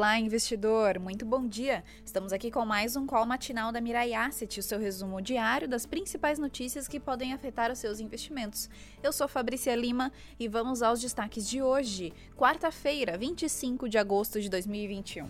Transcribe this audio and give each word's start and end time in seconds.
Olá, 0.00 0.18
investidor! 0.18 0.98
Muito 0.98 1.26
bom 1.26 1.46
dia! 1.46 1.84
Estamos 2.02 2.32
aqui 2.32 2.50
com 2.50 2.64
mais 2.64 2.96
um 2.96 3.06
call 3.06 3.26
matinal 3.26 3.70
da 3.70 3.82
Mirai 3.82 4.14
Asset, 4.14 4.58
o 4.58 4.62
seu 4.62 4.78
resumo 4.78 5.20
diário 5.20 5.68
das 5.68 5.84
principais 5.84 6.38
notícias 6.38 6.88
que 6.88 6.98
podem 6.98 7.34
afetar 7.34 7.70
os 7.70 7.78
seus 7.78 8.00
investimentos. 8.00 8.70
Eu 9.02 9.12
sou 9.12 9.28
Fabrícia 9.28 9.76
Lima 9.76 10.10
e 10.38 10.48
vamos 10.48 10.80
aos 10.80 11.02
destaques 11.02 11.46
de 11.46 11.60
hoje, 11.60 12.14
quarta-feira, 12.34 13.18
25 13.18 13.90
de 13.90 13.98
agosto 13.98 14.40
de 14.40 14.48
2021. 14.48 15.28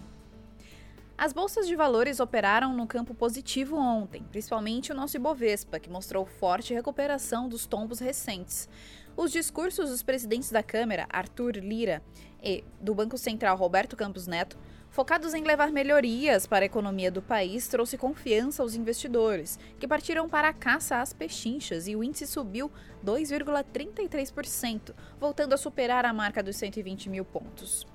As 1.19 1.33
bolsas 1.33 1.67
de 1.67 1.75
valores 1.75 2.21
operaram 2.21 2.73
no 2.73 2.87
campo 2.87 3.13
positivo 3.13 3.77
ontem, 3.77 4.23
principalmente 4.31 4.93
o 4.93 4.95
nosso 4.95 5.17
Ibovespa, 5.17 5.81
que 5.81 5.91
mostrou 5.91 6.25
forte 6.25 6.73
recuperação 6.73 7.49
dos 7.49 7.67
tombos 7.67 7.99
recentes. 7.99 8.69
Os 9.17 9.33
discursos 9.33 9.91
dos 9.91 10.03
presidentes 10.03 10.51
da 10.51 10.63
Câmara, 10.63 11.07
Arthur 11.11 11.57
Lira, 11.57 12.01
e 12.43 12.65
do 12.81 12.95
Banco 12.95 13.19
Central, 13.19 13.57
Roberto 13.57 13.97
Campos 13.97 14.27
Neto, 14.27 14.57
focados 14.91 15.35
em 15.35 15.45
levar 15.45 15.71
melhorias 15.71 16.47
para 16.47 16.65
a 16.65 16.67
economia 16.67 17.11
do 17.11 17.23
país, 17.23 17.69
trouxe 17.69 17.97
confiança 17.97 18.63
aos 18.63 18.75
investidores, 18.75 19.59
que 19.79 19.89
partiram 19.89 20.29
para 20.29 20.49
a 20.49 20.53
caça 20.53 21.01
às 21.01 21.13
pechinchas 21.13 21.87
e 21.87 21.95
o 21.95 22.05
índice 22.05 22.27
subiu 22.27 22.71
2,33%, 23.05 24.95
voltando 25.19 25.55
a 25.55 25.57
superar 25.57 26.05
a 26.05 26.13
marca 26.13 26.43
dos 26.43 26.57
120 26.57 27.09
mil 27.09 27.25
pontos. 27.25 27.87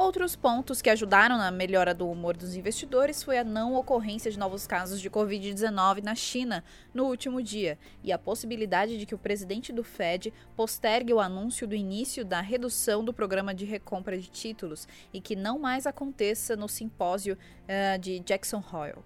Outros 0.00 0.34
pontos 0.34 0.80
que 0.80 0.88
ajudaram 0.88 1.36
na 1.36 1.50
melhora 1.50 1.92
do 1.92 2.08
humor 2.08 2.34
dos 2.34 2.56
investidores 2.56 3.22
foi 3.22 3.36
a 3.36 3.44
não 3.44 3.74
ocorrência 3.74 4.30
de 4.30 4.38
novos 4.38 4.66
casos 4.66 4.98
de 4.98 5.10
Covid-19 5.10 6.02
na 6.02 6.14
China 6.14 6.64
no 6.94 7.04
último 7.04 7.42
dia 7.42 7.78
e 8.02 8.10
a 8.10 8.18
possibilidade 8.18 8.96
de 8.96 9.04
que 9.04 9.14
o 9.14 9.18
presidente 9.18 9.74
do 9.74 9.84
Fed 9.84 10.32
postergue 10.56 11.12
o 11.12 11.20
anúncio 11.20 11.68
do 11.68 11.74
início 11.74 12.24
da 12.24 12.40
redução 12.40 13.04
do 13.04 13.12
programa 13.12 13.54
de 13.54 13.66
recompra 13.66 14.18
de 14.18 14.30
títulos 14.30 14.88
e 15.12 15.20
que 15.20 15.36
não 15.36 15.58
mais 15.58 15.86
aconteça 15.86 16.56
no 16.56 16.66
simpósio 16.66 17.36
uh, 17.36 17.98
de 17.98 18.20
Jackson 18.20 18.64
Hole. 18.72 19.04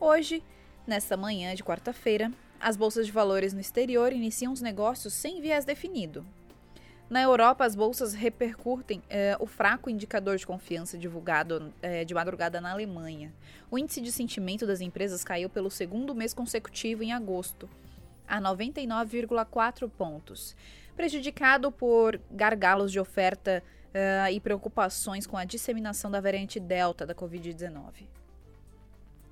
Hoje, 0.00 0.42
nesta 0.84 1.16
manhã 1.16 1.54
de 1.54 1.62
quarta-feira, 1.62 2.32
as 2.58 2.76
bolsas 2.76 3.06
de 3.06 3.12
valores 3.12 3.52
no 3.52 3.60
exterior 3.60 4.12
iniciam 4.12 4.52
os 4.52 4.60
negócios 4.60 5.14
sem 5.14 5.40
viés 5.40 5.64
definido, 5.64 6.26
na 7.08 7.22
Europa, 7.22 7.64
as 7.64 7.76
bolsas 7.76 8.14
repercutem 8.14 9.00
é, 9.08 9.36
o 9.38 9.46
fraco 9.46 9.88
indicador 9.88 10.36
de 10.36 10.46
confiança 10.46 10.98
divulgado 10.98 11.72
é, 11.80 12.04
de 12.04 12.12
madrugada 12.12 12.60
na 12.60 12.72
Alemanha. 12.72 13.32
O 13.70 13.78
índice 13.78 14.00
de 14.00 14.10
sentimento 14.10 14.66
das 14.66 14.80
empresas 14.80 15.22
caiu 15.22 15.48
pelo 15.48 15.70
segundo 15.70 16.14
mês 16.16 16.34
consecutivo 16.34 17.04
em 17.04 17.12
agosto, 17.12 17.70
a 18.26 18.40
99,4 18.40 19.88
pontos, 19.88 20.56
prejudicado 20.96 21.70
por 21.70 22.20
gargalos 22.28 22.90
de 22.90 22.98
oferta 22.98 23.62
é, 23.94 24.32
e 24.32 24.40
preocupações 24.40 25.28
com 25.28 25.36
a 25.36 25.44
disseminação 25.44 26.10
da 26.10 26.20
variante 26.20 26.58
Delta 26.58 27.06
da 27.06 27.14
Covid-19 27.14 28.08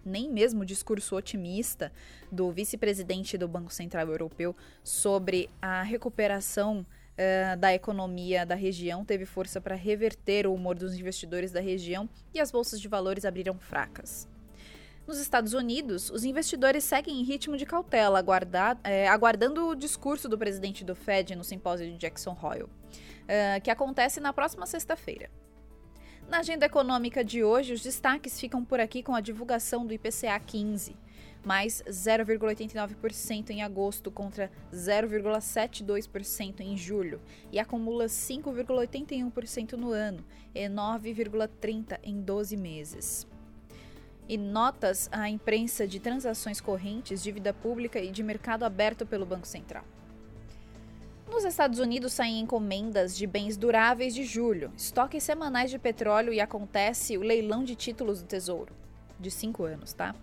nem 0.06 0.30
mesmo 0.30 0.62
o 0.62 0.66
discurso 0.66 1.16
otimista 1.16 1.90
do 2.30 2.50
vice-presidente 2.52 3.38
do 3.38 3.48
Banco 3.48 3.72
Central 3.72 4.06
Europeu 4.08 4.54
sobre 4.82 5.48
a 5.62 5.82
recuperação 5.82 6.84
uh, 7.14 7.56
da 7.56 7.72
economia 7.74 8.44
da 8.44 8.54
região 8.54 9.04
teve 9.04 9.24
força 9.24 9.60
para 9.60 9.74
reverter 9.74 10.46
o 10.46 10.54
humor 10.54 10.76
dos 10.76 10.94
investidores 10.94 11.52
da 11.52 11.60
região 11.60 12.08
e 12.32 12.40
as 12.40 12.50
bolsas 12.50 12.80
de 12.80 12.88
valores 12.88 13.24
abriram 13.24 13.58
fracas. 13.58 14.28
Nos 15.06 15.18
Estados 15.18 15.52
Unidos, 15.52 16.08
os 16.10 16.24
investidores 16.24 16.82
seguem 16.82 17.20
em 17.20 17.24
ritmo 17.24 17.58
de 17.58 17.66
cautela, 17.66 18.18
aguardar, 18.18 18.78
é, 18.82 19.06
aguardando 19.06 19.68
o 19.68 19.74
discurso 19.74 20.30
do 20.30 20.38
presidente 20.38 20.82
do 20.82 20.94
Fed 20.94 21.36
no 21.36 21.44
simpósio 21.44 21.86
de 21.86 21.98
Jackson 21.98 22.36
Hole, 22.40 22.62
uh, 22.62 22.70
que 23.62 23.70
acontece 23.70 24.18
na 24.18 24.32
próxima 24.32 24.64
sexta-feira. 24.64 25.28
Na 26.28 26.38
agenda 26.38 26.64
econômica 26.66 27.22
de 27.22 27.44
hoje, 27.44 27.74
os 27.74 27.82
destaques 27.82 28.40
ficam 28.40 28.64
por 28.64 28.80
aqui 28.80 29.02
com 29.02 29.14
a 29.14 29.20
divulgação 29.20 29.86
do 29.86 29.92
IPCA 29.92 30.40
15, 30.40 30.96
mais 31.44 31.82
0,89% 31.86 33.50
em 33.50 33.62
agosto 33.62 34.10
contra 34.10 34.50
0,72% 34.72 36.60
em 36.60 36.78
julho 36.78 37.20
e 37.52 37.58
acumula 37.58 38.06
5,81% 38.06 39.72
no 39.72 39.90
ano 39.90 40.24
e 40.54 40.66
9,30% 40.66 41.98
em 42.02 42.22
12 42.22 42.56
meses. 42.56 43.26
E 44.26 44.38
notas 44.38 45.10
à 45.12 45.28
imprensa 45.28 45.86
de 45.86 46.00
transações 46.00 46.58
correntes, 46.58 47.22
dívida 47.22 47.52
pública 47.52 48.00
e 48.00 48.10
de 48.10 48.22
mercado 48.22 48.64
aberto 48.64 49.04
pelo 49.04 49.26
Banco 49.26 49.46
Central. 49.46 49.84
Nos 51.28 51.44
Estados 51.44 51.78
Unidos 51.78 52.12
saem 52.12 52.40
encomendas 52.40 53.16
de 53.16 53.26
bens 53.26 53.56
duráveis 53.56 54.14
de 54.14 54.24
julho, 54.24 54.72
estoques 54.76 55.22
semanais 55.22 55.70
de 55.70 55.78
petróleo 55.78 56.32
e 56.32 56.40
acontece 56.40 57.16
o 57.16 57.22
leilão 57.22 57.64
de 57.64 57.74
títulos 57.74 58.22
do 58.22 58.28
Tesouro, 58.28 58.72
de 59.18 59.30
5 59.30 59.64
anos, 59.64 59.92
tá? 59.92 60.14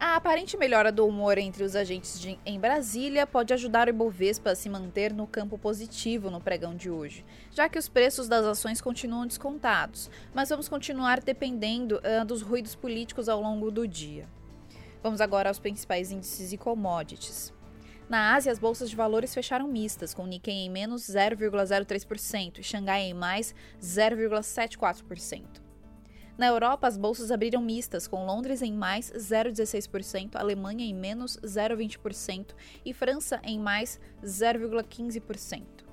A 0.00 0.14
aparente 0.14 0.56
melhora 0.56 0.92
do 0.92 1.06
humor 1.06 1.38
entre 1.38 1.64
os 1.64 1.74
agentes 1.74 2.20
de, 2.20 2.38
em 2.46 2.58
Brasília 2.58 3.26
pode 3.26 3.52
ajudar 3.52 3.88
o 3.88 3.90
Ibovespa 3.90 4.50
a 4.50 4.54
se 4.54 4.68
manter 4.68 5.12
no 5.12 5.26
campo 5.26 5.58
positivo 5.58 6.30
no 6.30 6.40
pregão 6.40 6.74
de 6.74 6.88
hoje, 6.88 7.24
já 7.50 7.68
que 7.68 7.78
os 7.78 7.88
preços 7.88 8.28
das 8.28 8.46
ações 8.46 8.80
continuam 8.80 9.26
descontados, 9.26 10.08
mas 10.32 10.48
vamos 10.48 10.68
continuar 10.68 11.20
dependendo 11.20 11.96
uh, 11.96 12.24
dos 12.24 12.42
ruídos 12.42 12.76
políticos 12.76 13.28
ao 13.28 13.40
longo 13.40 13.72
do 13.72 13.88
dia. 13.88 14.28
Vamos 15.02 15.20
agora 15.20 15.50
aos 15.50 15.58
principais 15.58 16.12
índices 16.12 16.52
e 16.52 16.56
commodities. 16.56 17.52
Na 18.08 18.34
Ásia, 18.34 18.50
as 18.50 18.58
bolsas 18.58 18.88
de 18.88 18.96
valores 18.96 19.34
fecharam 19.34 19.68
mistas, 19.68 20.14
com 20.14 20.26
Nikkei 20.26 20.54
em 20.54 20.70
menos 20.70 21.02
0,03% 21.02 22.58
e 22.58 22.62
Xangai 22.62 23.02
em 23.02 23.12
mais 23.12 23.54
0,74%. 23.82 25.44
Na 26.38 26.46
Europa, 26.46 26.86
as 26.86 26.96
bolsas 26.96 27.30
abriram 27.30 27.60
mistas, 27.60 28.08
com 28.08 28.24
Londres 28.24 28.62
em 28.62 28.72
mais 28.72 29.10
0,16%, 29.10 30.36
Alemanha 30.36 30.86
em 30.86 30.94
menos 30.94 31.36
0,20% 31.44 32.54
e 32.82 32.94
França 32.94 33.40
em 33.44 33.58
mais 33.58 34.00
0,15%. 34.24 35.87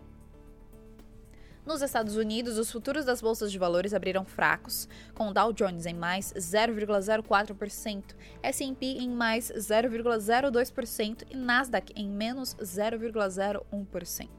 Nos 1.65 1.81
Estados 1.81 2.15
Unidos, 2.15 2.57
os 2.59 2.71
futuros 2.71 3.05
das 3.05 3.21
bolsas 3.21 3.51
de 3.51 3.57
valores 3.57 3.91
abriram 3.91 4.23
fracos, 4.23 4.87
com 5.15 5.33
Dow 5.33 5.51
Jones 5.51 5.87
em 5.87 5.95
mais 5.95 6.31
0,04%, 6.33 8.13
S&P 8.43 8.85
em 8.85 9.09
mais 9.09 9.51
0,02% 9.51 11.23
e 11.31 11.35
Nasdaq 11.35 11.91
em 11.95 12.07
menos 12.07 12.55
0,01%. 12.57 14.29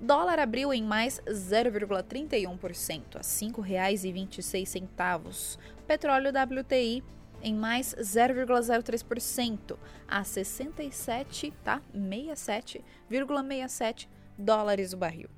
Dólar 0.00 0.38
abriu 0.38 0.72
em 0.72 0.84
mais 0.84 1.20
0,31% 1.26 3.16
a 3.16 3.18
R$ 3.18 3.24
5,26. 3.24 5.58
Petróleo 5.88 6.30
WTI 6.30 7.02
em 7.44 7.54
mais 7.54 7.94
0,03% 7.94 9.76
a 10.08 10.24
67, 10.24 11.52
tá? 11.62 11.80
67,67 11.94 14.08
dólares 14.38 14.94
o 14.94 14.96
barril. 14.96 15.28